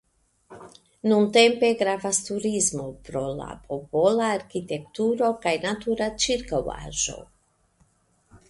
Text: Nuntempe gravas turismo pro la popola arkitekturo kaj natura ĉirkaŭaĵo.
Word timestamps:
Nuntempe 1.11 1.67
gravas 1.81 2.21
turismo 2.29 2.87
pro 3.09 3.23
la 3.41 3.49
popola 3.67 4.33
arkitekturo 4.39 5.31
kaj 5.45 5.55
natura 5.67 6.09
ĉirkaŭaĵo. 6.25 7.23